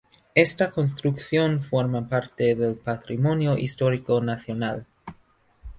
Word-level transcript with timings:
Esta 0.33 0.71
construcción 0.71 1.61
forma 1.61 2.07
parte 2.09 2.55
del 2.55 2.75
patrimonio 2.75 3.55
histórico 3.55 4.19
nacional. 4.19 4.87